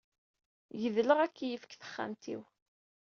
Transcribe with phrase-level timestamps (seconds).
[0.81, 2.41] Gedleɣ akeyyef deg texxamt-iw.